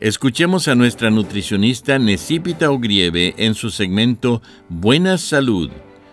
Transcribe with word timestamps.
Escuchemos 0.00 0.68
a 0.68 0.76
nuestra 0.76 1.10
nutricionista 1.10 1.98
Necipita 1.98 2.70
Ogrieve 2.70 3.34
en 3.36 3.56
su 3.56 3.68
segmento 3.70 4.40
Buena 4.68 5.18
Salud. 5.18 5.70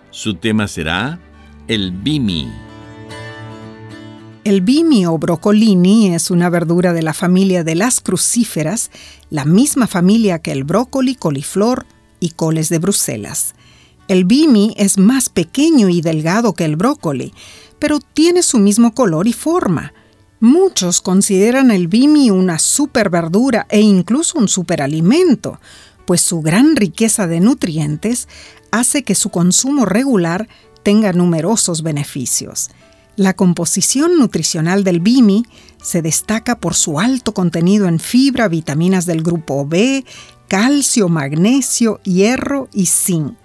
Su 0.09 0.33
tema 0.33 0.67
será 0.67 1.19
el 1.67 1.91
bimi. 1.91 2.47
El 4.43 4.61
bimi 4.61 5.05
o 5.05 5.19
brocolini 5.19 6.15
es 6.15 6.31
una 6.31 6.49
verdura 6.49 6.93
de 6.93 7.03
la 7.03 7.13
familia 7.13 7.63
de 7.63 7.75
las 7.75 8.01
crucíferas, 8.01 8.89
la 9.29 9.45
misma 9.45 9.85
familia 9.85 10.39
que 10.39 10.51
el 10.51 10.63
brócoli, 10.63 11.13
coliflor 11.13 11.85
y 12.19 12.31
coles 12.31 12.69
de 12.69 12.79
Bruselas. 12.79 13.53
El 14.07 14.25
bimi 14.25 14.73
es 14.77 14.97
más 14.97 15.29
pequeño 15.29 15.89
y 15.89 16.01
delgado 16.01 16.53
que 16.53 16.65
el 16.65 16.75
brócoli, 16.75 17.33
pero 17.77 17.99
tiene 17.99 18.41
su 18.41 18.57
mismo 18.57 18.95
color 18.95 19.27
y 19.27 19.33
forma. 19.33 19.93
Muchos 20.39 21.01
consideran 21.01 21.71
el 21.71 21.87
bimi 21.87 22.29
una 22.29 22.59
superverdura 22.59 23.65
e 23.69 23.79
incluso 23.79 24.37
un 24.37 24.47
superalimento, 24.47 25.59
pues 26.05 26.21
su 26.21 26.41
gran 26.41 26.75
riqueza 26.75 27.25
de 27.25 27.39
nutrientes 27.39 28.27
hace 28.71 29.03
que 29.03 29.15
su 29.15 29.29
consumo 29.29 29.85
regular 29.85 30.47
tenga 30.83 31.13
numerosos 31.13 31.81
beneficios. 31.81 32.69
La 33.15 33.33
composición 33.33 34.19
nutricional 34.19 34.83
del 34.83 34.99
bimi 34.99 35.45
se 35.81 36.01
destaca 36.01 36.59
por 36.59 36.73
su 36.73 36.99
alto 36.99 37.33
contenido 37.33 37.87
en 37.87 37.99
fibra, 37.99 38.49
vitaminas 38.49 39.05
del 39.05 39.23
grupo 39.23 39.65
B, 39.65 40.03
calcio, 40.49 41.07
magnesio, 41.07 42.01
hierro 42.03 42.67
y 42.73 42.87
zinc. 42.87 43.37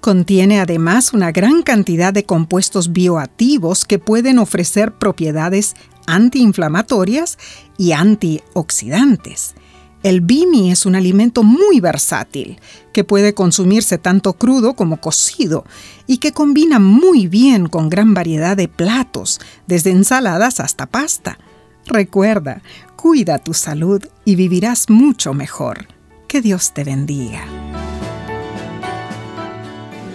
Contiene 0.00 0.60
además 0.60 1.14
una 1.14 1.32
gran 1.32 1.62
cantidad 1.62 2.12
de 2.12 2.24
compuestos 2.24 2.92
bioactivos 2.92 3.84
que 3.84 3.98
pueden 3.98 4.38
ofrecer 4.38 4.92
propiedades 4.92 5.74
antiinflamatorias 6.08 7.38
y 7.76 7.92
antioxidantes. 7.92 9.54
El 10.02 10.20
bimi 10.20 10.70
es 10.70 10.86
un 10.86 10.94
alimento 10.94 11.42
muy 11.42 11.80
versátil, 11.80 12.60
que 12.92 13.04
puede 13.04 13.34
consumirse 13.34 13.98
tanto 13.98 14.32
crudo 14.32 14.74
como 14.74 15.00
cocido 15.00 15.64
y 16.06 16.18
que 16.18 16.32
combina 16.32 16.78
muy 16.78 17.26
bien 17.26 17.68
con 17.68 17.88
gran 17.88 18.14
variedad 18.14 18.56
de 18.56 18.68
platos, 18.68 19.40
desde 19.66 19.90
ensaladas 19.90 20.60
hasta 20.60 20.86
pasta. 20.86 21.38
Recuerda, 21.86 22.62
cuida 22.96 23.38
tu 23.38 23.54
salud 23.54 24.02
y 24.24 24.36
vivirás 24.36 24.88
mucho 24.88 25.34
mejor. 25.34 25.88
Que 26.28 26.42
Dios 26.42 26.72
te 26.74 26.84
bendiga. 26.84 27.44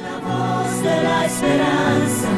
La 0.02 0.20
voz 0.20 0.84
de 0.84 1.04
la 1.04 1.26
esperanza 1.26 2.30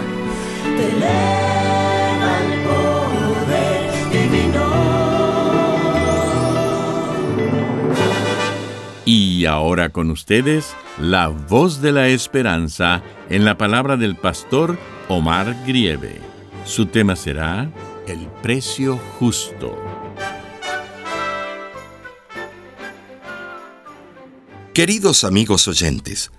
Y 9.07 9.45
ahora 9.45 9.89
con 9.89 10.09
ustedes, 10.09 10.73
la 10.99 11.27
voz 11.27 11.79
de 11.79 11.91
la 11.91 12.07
esperanza 12.07 13.03
en 13.29 13.45
la 13.45 13.55
palabra 13.55 13.97
del 13.97 14.15
pastor 14.15 14.79
Omar 15.09 15.55
Grieve. 15.63 16.19
Su 16.65 16.87
tema 16.87 17.15
será 17.15 17.71
El 18.07 18.25
precio 18.41 18.97
justo. 19.19 19.77
Queridos 24.73 25.23
amigos 25.23 25.67
oyentes, 25.67 26.31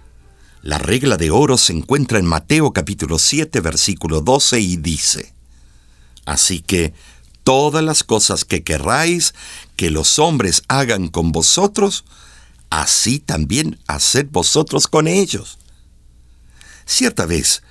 la 0.62 0.78
regla 0.78 1.16
de 1.16 1.31
oro 1.31 1.59
se 1.59 1.72
encuentra 1.72 2.19
en 2.19 2.27
Mateo 2.27 2.72
capítulo 2.72 3.21
7 3.21 3.60
versículo 3.60 4.22
12 4.22 4.59
y 4.59 4.77
dice, 4.77 5.33
Así 6.25 6.62
que 6.62 6.93
todas 7.44 7.84
las 7.84 8.03
cosas 8.03 8.44
que 8.44 8.65
querráis 8.65 9.34
que 9.77 9.91
los 9.91 10.19
hombres 10.19 10.65
hagan 10.66 11.06
con 11.06 11.31
vosotros, 11.31 12.04
así 12.71 13.19
también 13.19 13.78
haced 13.87 14.27
vosotros 14.31 14.88
con 14.88 15.09
ellos. 15.09 15.59
Cierta 16.84 17.27
vez, 17.27 17.62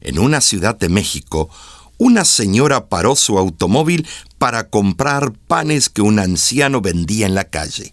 en 0.00 0.18
una 0.18 0.40
ciudad 0.40 0.76
de 0.76 0.88
México, 0.88 1.50
una 1.96 2.24
señora 2.24 2.88
paró 2.88 3.16
su 3.16 3.38
automóvil 3.38 4.06
para 4.38 4.68
comprar 4.68 5.32
panes 5.32 5.88
que 5.88 6.02
un 6.02 6.18
anciano 6.18 6.80
vendía 6.80 7.26
en 7.26 7.34
la 7.34 7.44
calle. 7.44 7.92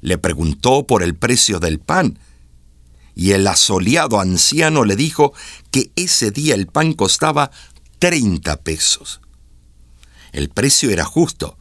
Le 0.00 0.18
preguntó 0.18 0.86
por 0.86 1.02
el 1.02 1.14
precio 1.14 1.60
del 1.60 1.78
pan, 1.78 2.18
y 3.14 3.32
el 3.32 3.46
asoleado 3.46 4.18
anciano 4.18 4.84
le 4.84 4.96
dijo 4.96 5.34
que 5.70 5.92
ese 5.94 6.30
día 6.30 6.54
el 6.54 6.66
pan 6.66 6.94
costaba 6.94 7.50
30 7.98 8.56
pesos. 8.62 9.20
El 10.32 10.48
precio 10.48 10.90
era 10.90 11.04
justo, 11.04 11.58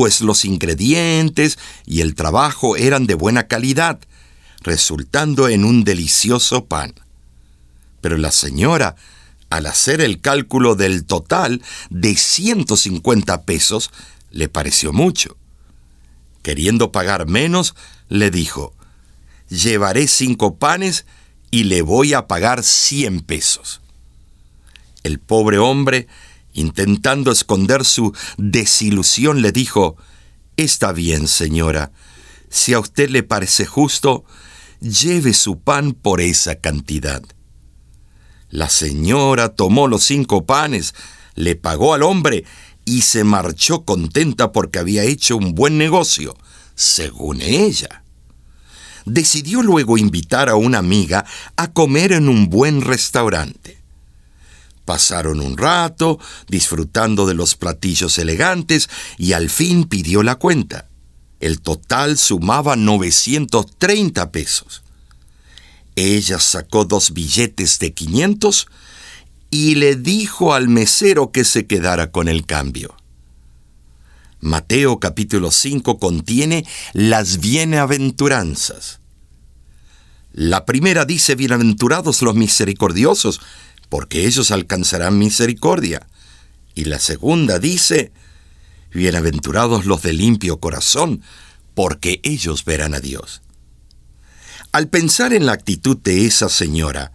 pues 0.00 0.22
los 0.22 0.46
ingredientes 0.46 1.58
y 1.84 2.00
el 2.00 2.14
trabajo 2.14 2.74
eran 2.74 3.06
de 3.06 3.12
buena 3.12 3.48
calidad, 3.48 4.00
resultando 4.62 5.50
en 5.50 5.62
un 5.62 5.84
delicioso 5.84 6.64
pan. 6.64 6.94
Pero 8.00 8.16
la 8.16 8.32
señora, 8.32 8.96
al 9.50 9.66
hacer 9.66 10.00
el 10.00 10.22
cálculo 10.22 10.74
del 10.74 11.04
total 11.04 11.60
de 11.90 12.16
150 12.16 13.42
pesos, 13.42 13.90
le 14.30 14.48
pareció 14.48 14.94
mucho. 14.94 15.36
Queriendo 16.40 16.92
pagar 16.92 17.26
menos, 17.26 17.74
le 18.08 18.30
dijo, 18.30 18.72
llevaré 19.50 20.08
cinco 20.08 20.56
panes 20.56 21.04
y 21.50 21.64
le 21.64 21.82
voy 21.82 22.14
a 22.14 22.26
pagar 22.26 22.62
100 22.62 23.20
pesos. 23.20 23.82
El 25.02 25.18
pobre 25.18 25.58
hombre 25.58 26.08
Intentando 26.52 27.30
esconder 27.30 27.84
su 27.84 28.14
desilusión, 28.36 29.42
le 29.42 29.52
dijo, 29.52 29.96
Está 30.56 30.92
bien, 30.92 31.28
señora, 31.28 31.92
si 32.50 32.74
a 32.74 32.80
usted 32.80 33.08
le 33.08 33.22
parece 33.22 33.64
justo, 33.64 34.24
lleve 34.80 35.32
su 35.32 35.60
pan 35.60 35.92
por 35.92 36.20
esa 36.20 36.56
cantidad. 36.56 37.22
La 38.50 38.68
señora 38.68 39.50
tomó 39.50 39.86
los 39.86 40.02
cinco 40.02 40.44
panes, 40.44 40.94
le 41.34 41.54
pagó 41.54 41.94
al 41.94 42.02
hombre 42.02 42.44
y 42.84 43.02
se 43.02 43.22
marchó 43.22 43.84
contenta 43.84 44.52
porque 44.52 44.80
había 44.80 45.04
hecho 45.04 45.36
un 45.36 45.54
buen 45.54 45.78
negocio, 45.78 46.36
según 46.74 47.40
ella. 47.40 48.02
Decidió 49.06 49.62
luego 49.62 49.96
invitar 49.96 50.48
a 50.48 50.56
una 50.56 50.78
amiga 50.78 51.24
a 51.56 51.72
comer 51.72 52.12
en 52.12 52.28
un 52.28 52.50
buen 52.50 52.80
restaurante. 52.80 53.79
Pasaron 54.84 55.40
un 55.40 55.56
rato, 55.56 56.18
disfrutando 56.48 57.26
de 57.26 57.34
los 57.34 57.54
platillos 57.54 58.18
elegantes, 58.18 58.88
y 59.18 59.32
al 59.32 59.50
fin 59.50 59.84
pidió 59.84 60.22
la 60.22 60.36
cuenta. 60.36 60.88
El 61.38 61.60
total 61.60 62.18
sumaba 62.18 62.76
930 62.76 64.30
pesos. 64.30 64.82
Ella 65.96 66.38
sacó 66.38 66.84
dos 66.84 67.12
billetes 67.12 67.78
de 67.78 67.92
500 67.92 68.66
y 69.50 69.74
le 69.74 69.96
dijo 69.96 70.54
al 70.54 70.68
mesero 70.68 71.32
que 71.32 71.44
se 71.44 71.66
quedara 71.66 72.10
con 72.10 72.28
el 72.28 72.46
cambio. 72.46 72.94
Mateo 74.40 75.00
capítulo 75.00 75.50
5 75.50 75.98
contiene 75.98 76.66
las 76.94 77.40
bienaventuranzas. 77.40 79.00
La 80.32 80.64
primera 80.64 81.04
dice, 81.04 81.34
bienaventurados 81.34 82.22
los 82.22 82.36
misericordiosos, 82.36 83.40
porque 83.90 84.26
ellos 84.26 84.50
alcanzarán 84.50 85.18
misericordia. 85.18 86.06
Y 86.74 86.84
la 86.84 86.98
segunda 86.98 87.58
dice, 87.58 88.12
bienaventurados 88.94 89.84
los 89.84 90.00
de 90.00 90.14
limpio 90.14 90.58
corazón, 90.60 91.22
porque 91.74 92.20
ellos 92.22 92.64
verán 92.64 92.94
a 92.94 93.00
Dios. 93.00 93.42
Al 94.72 94.88
pensar 94.88 95.34
en 95.34 95.44
la 95.44 95.52
actitud 95.52 95.98
de 95.98 96.24
esa 96.24 96.48
señora, 96.48 97.12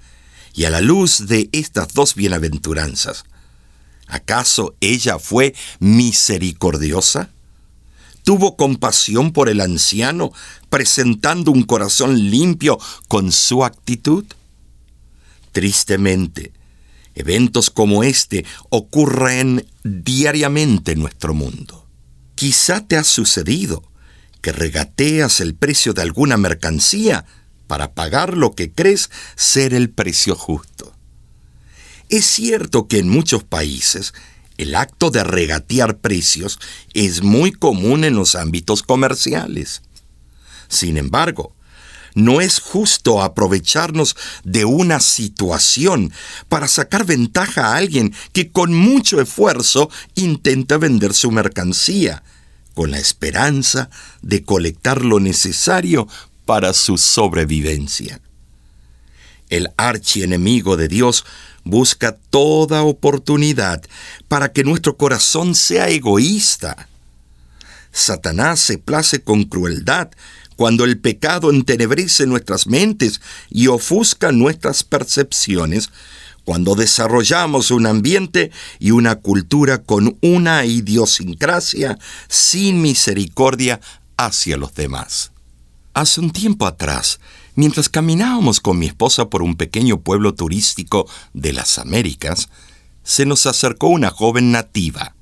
y 0.54 0.66
a 0.66 0.69
la 0.69 0.81
luz 0.81 1.25
de 1.25 1.50
estas 1.51 1.94
dos 1.94 2.13
bienaventuranzas, 2.13 3.25
¿acaso 4.07 4.75
ella 4.80 5.18
fue 5.18 5.56
misericordiosa? 5.80 7.31
tuvo 8.25 8.57
compasión 8.57 9.31
por 9.31 9.48
el 9.48 9.62
anciano, 9.62 10.33
presentando 10.69 11.51
un 11.51 11.63
corazón 11.63 12.31
limpio 12.31 12.77
con 13.07 13.31
su 13.31 13.63
actitud? 13.63 14.25
Tristemente, 15.54 16.51
eventos 17.15 17.69
como 17.69 18.03
este 18.03 18.45
ocurren 18.69 19.65
diariamente 19.83 20.91
en 20.91 21.00
nuestro 21.00 21.33
mundo. 21.33 21.88
Quizá 22.35 22.85
te 22.85 22.97
ha 22.97 23.03
sucedido 23.03 23.83
que 24.41 24.51
regateas 24.51 25.39
el 25.39 25.56
precio 25.56 25.94
de 25.94 26.03
alguna 26.03 26.38
mercancía 26.38 27.25
para 27.67 27.94
pagar 27.94 28.38
lo 28.38 28.53
que 28.53 28.71
crees 28.71 29.09
ser 29.35 29.73
el 29.73 29.89
precio 29.89 30.35
justo. 30.35 30.94
Es 32.09 32.25
cierto 32.25 32.88
que 32.88 33.00
en 33.00 33.09
muchos 33.09 33.44
países 33.44 34.13
el 34.57 34.75
acto 34.75 35.09
de 35.09 35.23
regatear 35.23 35.97
precios 35.97 36.59
es 36.94 37.23
muy 37.23 37.51
común 37.51 38.03
en 38.03 38.15
los 38.15 38.35
ámbitos 38.35 38.83
comerciales. 38.83 39.81
Sin 40.67 40.97
embargo, 40.97 41.55
no 42.15 42.41
es 42.41 42.59
justo 42.59 43.21
aprovecharnos 43.21 44.15
de 44.44 44.65
una 44.65 45.00
situación 45.00 46.12
para 46.50 46.67
sacar 46.67 47.06
ventaja 47.06 47.67
a 47.67 47.75
alguien 47.77 48.15
que 48.31 48.50
con 48.50 48.73
mucho 48.73 49.21
esfuerzo 49.21 49.89
intenta 50.15 50.77
vender 50.77 51.13
su 51.13 51.29
mercancía, 51.29 52.23
con 52.73 52.91
la 52.91 52.97
esperanza 52.97 53.89
de 54.21 54.44
colectar 54.44 55.03
lo 55.03 55.19
necesario 55.19 56.07
para 56.45 56.73
su 56.73 56.97
sobrevivencia. 56.97 58.21
El 59.50 59.69
archienemigo 59.77 60.75
de 60.75 60.88
Dios 60.88 61.25
busca 61.63 62.17
toda 62.29 62.83
oportunidad 62.83 63.83
para 64.27 64.51
que 64.51 64.63
nuestro 64.63 64.97
corazón 64.97 65.56
sea 65.56 65.89
egoísta. 65.89 66.88
Satanás 67.95 68.59
se 68.59 68.77
place 68.77 69.21
con 69.21 69.45
crueldad 69.45 70.09
cuando 70.57 70.83
el 70.83 71.00
pecado 71.00 71.50
entenebrece 71.50 72.27
nuestras 72.27 72.68
mentes 72.68 73.21
y 73.50 73.68
ofusca 73.68 74.33
nuestras 74.33 74.83
percepciones, 74.83 75.89
cuando 76.44 76.75
desarrollamos 76.75 77.71
un 77.71 77.88
ambiente 77.88 78.51
y 78.80 78.92
una 78.92 79.15
cultura 79.15 79.81
con 79.81 80.18
una 80.21 80.65
idiosincrasia 80.65 81.97
sin 82.27 82.81
misericordia 82.81 83.80
hacia 84.18 84.57
los 84.57 84.75
demás. 84.75 85.31
Hace 85.94 86.19
un 86.19 86.31
tiempo 86.31 86.68
atrás, 86.68 87.19
Mientras 87.57 87.88
caminábamos 87.88 88.59
con 88.59 88.77
mi 88.77 88.86
esposa 88.86 89.30
por 89.30 89.41
un 89.41 89.56
pequeño 89.56 90.01
pueblo 90.01 90.33
turístico 90.33 91.07
de 91.33 91.53
las 91.53 91.80
Américas, 91.80 92.50
se 93.01 93.25
nos 93.25 93.45
acercó 93.45 93.88
una 93.88 94.09
joven 94.09 94.51
nativa 94.51 95.14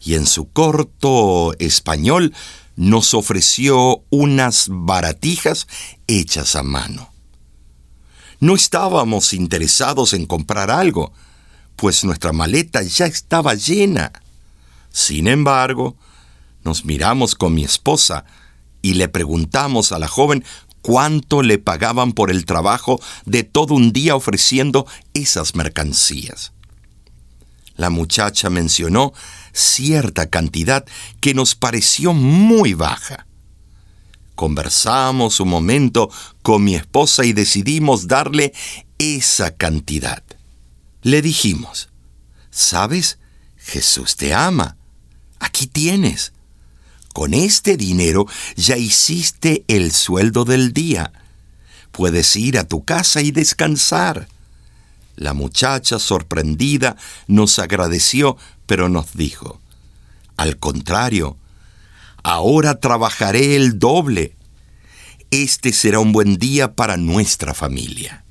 y 0.00 0.14
en 0.14 0.26
su 0.26 0.50
corto 0.50 1.54
español 1.58 2.34
nos 2.76 3.14
ofreció 3.14 4.02
unas 4.10 4.66
baratijas 4.70 5.66
hechas 6.06 6.56
a 6.56 6.62
mano. 6.62 7.12
No 8.40 8.54
estábamos 8.54 9.34
interesados 9.34 10.14
en 10.14 10.26
comprar 10.26 10.70
algo, 10.70 11.12
pues 11.76 12.04
nuestra 12.04 12.32
maleta 12.32 12.82
ya 12.82 13.04
estaba 13.04 13.54
llena. 13.54 14.12
Sin 14.90 15.28
embargo, 15.28 15.96
nos 16.64 16.86
miramos 16.86 17.34
con 17.34 17.54
mi 17.54 17.64
esposa 17.64 18.24
y 18.80 18.94
le 18.94 19.08
preguntamos 19.08 19.92
a 19.92 19.98
la 19.98 20.08
joven 20.08 20.42
cuánto 20.80 21.42
le 21.42 21.58
pagaban 21.58 22.12
por 22.12 22.30
el 22.30 22.46
trabajo 22.46 23.00
de 23.26 23.44
todo 23.44 23.74
un 23.74 23.92
día 23.92 24.16
ofreciendo 24.16 24.86
esas 25.12 25.54
mercancías. 25.54 26.52
La 27.76 27.90
muchacha 27.90 28.50
mencionó 28.50 29.12
cierta 29.52 30.28
cantidad 30.28 30.84
que 31.20 31.34
nos 31.34 31.54
pareció 31.54 32.12
muy 32.12 32.74
baja. 32.74 33.26
Conversamos 34.34 35.38
un 35.40 35.48
momento 35.48 36.10
con 36.42 36.64
mi 36.64 36.74
esposa 36.74 37.24
y 37.24 37.32
decidimos 37.32 38.08
darle 38.08 38.54
esa 38.98 39.54
cantidad. 39.54 40.22
Le 41.02 41.22
dijimos, 41.22 41.90
¿sabes? 42.50 43.18
Jesús 43.56 44.16
te 44.16 44.32
ama. 44.32 44.76
Aquí 45.38 45.66
tienes. 45.66 46.32
Con 47.12 47.34
este 47.34 47.76
dinero 47.76 48.26
ya 48.56 48.76
hiciste 48.76 49.64
el 49.68 49.92
sueldo 49.92 50.44
del 50.44 50.72
día. 50.72 51.12
Puedes 51.92 52.36
ir 52.36 52.58
a 52.58 52.64
tu 52.64 52.84
casa 52.84 53.20
y 53.20 53.32
descansar. 53.32 54.28
La 55.16 55.34
muchacha, 55.34 55.98
sorprendida, 55.98 56.96
nos 57.26 57.58
agradeció, 57.58 58.36
pero 58.66 58.88
nos 58.88 59.14
dijo, 59.14 59.60
al 60.36 60.58
contrario, 60.58 61.36
ahora 62.22 62.80
trabajaré 62.80 63.56
el 63.56 63.78
doble. 63.78 64.34
Este 65.30 65.72
será 65.72 66.00
un 66.00 66.12
buen 66.12 66.36
día 66.36 66.74
para 66.74 66.96
nuestra 66.96 67.52
familia. 67.52 68.24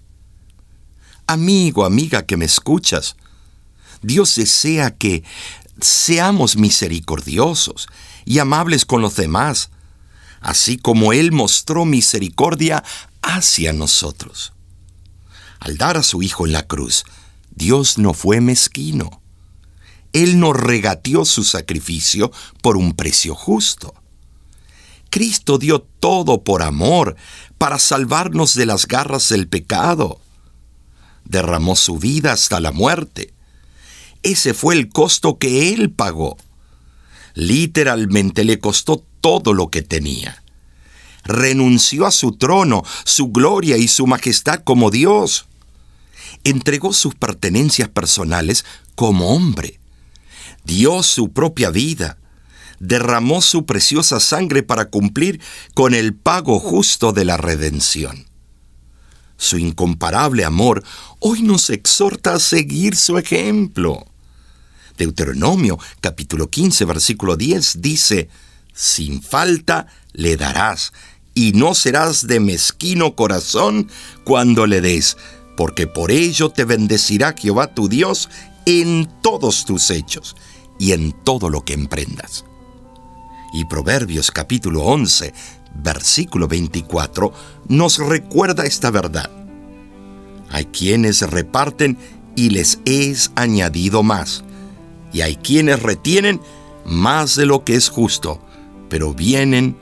Amigo, 1.27 1.85
amiga 1.85 2.25
que 2.25 2.37
me 2.37 2.45
escuchas, 2.45 3.15
Dios 4.01 4.35
desea 4.35 4.95
que 4.95 5.23
seamos 5.79 6.55
misericordiosos 6.55 7.87
y 8.25 8.39
amables 8.39 8.85
con 8.85 9.01
los 9.01 9.15
demás, 9.15 9.69
así 10.41 10.77
como 10.77 11.13
Él 11.13 11.31
mostró 11.31 11.85
misericordia 11.85 12.83
hacia 13.21 13.73
nosotros. 13.73 14.53
Al 15.59 15.77
dar 15.77 15.97
a 15.97 16.03
su 16.03 16.21
Hijo 16.21 16.45
en 16.45 16.53
la 16.53 16.67
cruz, 16.67 17.03
Dios 17.51 17.97
no 17.97 18.13
fue 18.13 18.41
mezquino. 18.41 19.21
Él 20.13 20.39
nos 20.39 20.55
regateó 20.55 21.25
su 21.25 21.43
sacrificio 21.43 22.31
por 22.61 22.77
un 22.77 22.93
precio 22.93 23.35
justo. 23.35 23.93
Cristo 25.09 25.57
dio 25.57 25.81
todo 25.81 26.43
por 26.43 26.61
amor 26.61 27.15
para 27.57 27.79
salvarnos 27.79 28.53
de 28.53 28.65
las 28.65 28.87
garras 28.87 29.29
del 29.29 29.47
pecado. 29.47 30.19
Derramó 31.25 31.75
su 31.75 31.97
vida 31.97 32.33
hasta 32.33 32.59
la 32.59 32.71
muerte. 32.71 33.33
Ese 34.23 34.53
fue 34.53 34.75
el 34.75 34.89
costo 34.89 35.37
que 35.37 35.73
Él 35.73 35.91
pagó 35.91 36.37
literalmente 37.39 38.43
le 38.43 38.59
costó 38.59 39.03
todo 39.21 39.53
lo 39.53 39.69
que 39.69 39.81
tenía. 39.81 40.43
Renunció 41.23 42.05
a 42.05 42.11
su 42.11 42.33
trono, 42.33 42.83
su 43.05 43.29
gloria 43.29 43.77
y 43.77 43.87
su 43.87 44.07
majestad 44.07 44.61
como 44.63 44.91
Dios. 44.91 45.47
Entregó 46.49 46.93
sus 46.93 47.13
pertenencias 47.13 47.89
personales 47.89 48.65
como 48.95 49.35
hombre. 49.35 49.79
Dio 50.63 51.03
su 51.03 51.31
propia 51.31 51.69
vida. 51.69 52.17
Derramó 52.79 53.43
su 53.43 53.67
preciosa 53.67 54.19
sangre 54.19 54.63
para 54.63 54.85
cumplir 54.89 55.39
con 55.75 55.93
el 55.93 56.15
pago 56.15 56.59
justo 56.59 57.11
de 57.13 57.23
la 57.23 57.37
redención. 57.37 58.25
Su 59.37 59.59
incomparable 59.59 60.43
amor 60.43 60.83
hoy 61.19 61.43
nos 61.43 61.69
exhorta 61.69 62.33
a 62.33 62.39
seguir 62.39 62.95
su 62.95 63.19
ejemplo. 63.19 64.07
Deuteronomio 64.97 65.77
capítulo 66.01 66.49
15 66.49 66.83
versículo 66.85 67.37
10 67.37 67.79
dice, 67.79 68.27
sin 68.73 69.21
falta 69.21 69.85
le 70.13 70.35
darás, 70.35 70.93
y 71.35 71.51
no 71.51 71.75
serás 71.75 72.25
de 72.25 72.39
mezquino 72.39 73.15
corazón 73.15 73.87
cuando 74.23 74.65
le 74.65 74.81
des, 74.81 75.15
porque 75.59 75.87
por 75.87 76.09
ello 76.09 76.51
te 76.51 76.63
bendecirá 76.63 77.35
Jehová 77.37 77.67
tu 77.67 77.89
Dios 77.89 78.29
en 78.65 79.09
todos 79.21 79.65
tus 79.65 79.91
hechos 79.91 80.37
y 80.79 80.93
en 80.93 81.11
todo 81.11 81.49
lo 81.49 81.65
que 81.65 81.73
emprendas. 81.73 82.45
Y 83.51 83.65
Proverbios 83.65 84.31
capítulo 84.31 84.83
11, 84.83 85.33
versículo 85.75 86.47
24, 86.47 87.33
nos 87.67 87.97
recuerda 87.97 88.63
esta 88.63 88.89
verdad. 88.89 89.29
Hay 90.49 90.63
quienes 90.67 91.29
reparten 91.29 91.97
y 92.37 92.51
les 92.51 92.79
es 92.85 93.33
añadido 93.35 94.01
más 94.01 94.45
y 95.11 95.19
hay 95.19 95.35
quienes 95.35 95.83
retienen 95.83 96.39
más 96.85 97.35
de 97.35 97.45
lo 97.45 97.65
que 97.65 97.75
es 97.75 97.89
justo, 97.89 98.39
pero 98.87 99.13
vienen 99.13 99.75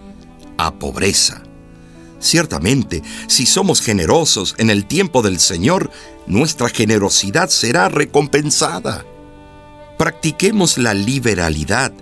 a 0.58 0.74
pobreza. 0.74 1.47
Ciertamente, 2.20 3.04
si 3.28 3.46
somos 3.46 3.82
generosos 3.82 4.56
en 4.58 4.70
el 4.70 4.86
tiempo 4.86 5.22
del 5.22 5.40
Señor, 5.40 5.92
nuestra 6.26 6.70
generosidad 6.70 7.50
será 7.50 7.90
recompensada. 7.90 9.06
Practiquemos 9.98 10.78
la 10.78 10.94
liberalidad, 10.94 11.94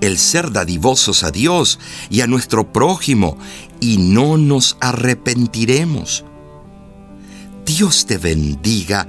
el 0.00 0.18
ser 0.18 0.52
dadivosos 0.52 1.22
a 1.22 1.30
Dios 1.30 1.78
y 2.08 2.20
a 2.20 2.26
nuestro 2.26 2.72
prójimo, 2.72 3.36
y 3.80 3.98
no 3.98 4.36
nos 4.36 4.76
arrepentiremos. 4.80 6.24
Dios 7.64 8.06
te 8.06 8.18
bendiga 8.18 9.06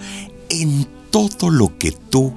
en 0.49 0.87
todo 1.09 1.49
lo 1.49 1.77
que 1.77 1.91
tú 1.91 2.33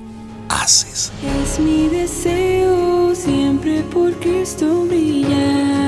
haces. 0.48 1.12
Es 1.42 1.58
mi 1.58 1.88
deseo 1.88 3.14
siempre 3.14 3.82
por 3.82 4.12
Cristo 4.20 4.84
brillar. 4.84 5.85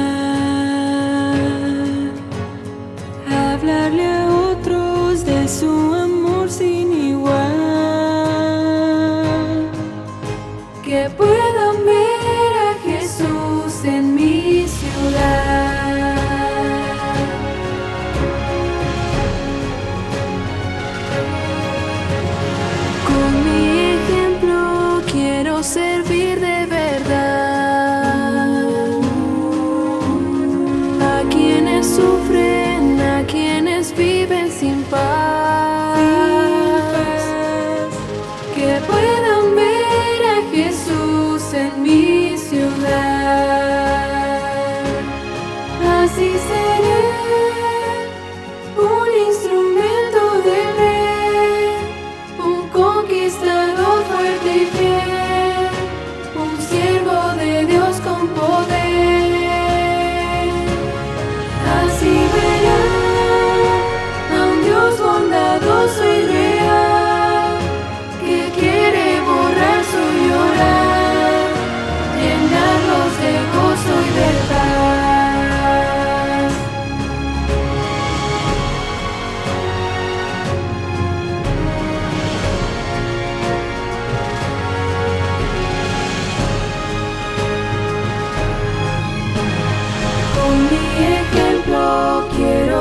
Quienes 31.99 32.38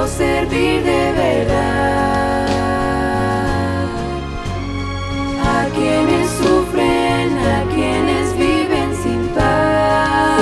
servir 0.07 0.83
de 0.83 1.11
verdad. 1.11 2.47
A 5.43 5.65
quienes 5.75 6.29
sufren, 6.41 7.37
a 7.37 7.63
quienes 7.73 8.37
viven 8.37 8.95
sin 9.03 9.27
paz, 9.29 10.39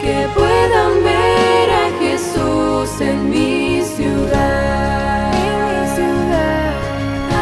que 0.00 0.28
puedan 0.34 0.92
ver 1.04 1.70
a 1.70 1.86
Jesús 2.00 3.00
en 3.00 3.30
mi 3.30 3.82
ciudad. 3.82 5.32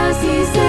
Así 0.08 0.34
seré 0.52 0.67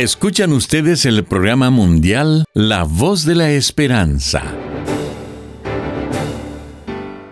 Escuchan 0.00 0.52
ustedes 0.54 1.04
el 1.04 1.24
programa 1.24 1.68
mundial 1.68 2.46
La 2.54 2.84
Voz 2.84 3.26
de 3.26 3.34
la 3.34 3.50
Esperanza. 3.50 4.42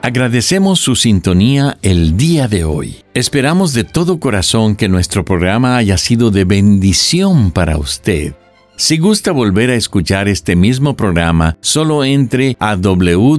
Agradecemos 0.02 0.78
su 0.78 0.94
sintonía 0.94 1.78
el 1.80 2.18
día 2.18 2.46
de 2.46 2.64
hoy. 2.64 2.96
Esperamos 3.14 3.72
de 3.72 3.84
todo 3.84 4.20
corazón 4.20 4.76
que 4.76 4.90
nuestro 4.90 5.24
programa 5.24 5.78
haya 5.78 5.96
sido 5.96 6.30
de 6.30 6.44
bendición 6.44 7.52
para 7.52 7.78
usted. 7.78 8.34
Si 8.76 8.98
gusta 8.98 9.32
volver 9.32 9.70
a 9.70 9.74
escuchar 9.74 10.28
este 10.28 10.54
mismo 10.54 10.94
programa, 10.94 11.56
solo 11.62 12.04
entre 12.04 12.54
a 12.60 12.76
www.lavoz.org. 12.76 13.38